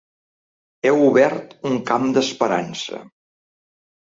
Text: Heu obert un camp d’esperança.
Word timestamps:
Heu 0.91 0.97
obert 1.09 1.53
un 1.73 1.77
camp 1.91 2.09
d’esperança. 2.17 3.03